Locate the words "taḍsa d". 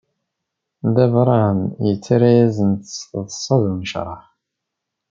3.09-3.63